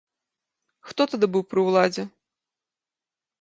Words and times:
Хто 0.91 1.01
тады 1.11 1.29
быў 1.35 1.43
пры 1.51 1.61
ўладзе? 1.67 2.03